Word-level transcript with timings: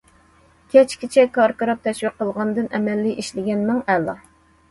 كەچكىچە 0.75 1.25
كاركىراپ 1.35 1.83
تەشۋىق 1.89 2.17
قىلغاندىن 2.21 2.71
ئەمەلىي 2.77 3.15
ئىشلىگەن 3.25 3.63
مىڭ 3.69 3.85
ئەلا. 3.95 4.17